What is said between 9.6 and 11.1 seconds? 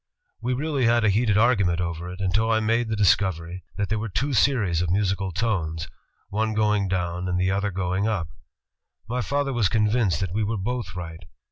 convinced that we were both